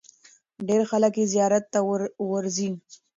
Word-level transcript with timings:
ډېر 0.67 0.81
خلک 0.91 1.13
یې 1.19 1.25
زیارت 1.33 1.63
ته 1.73 1.79
ورځي. 2.31 2.69